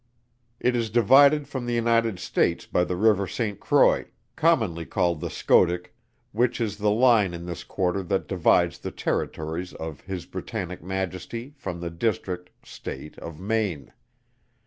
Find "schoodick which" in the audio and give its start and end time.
5.29-6.59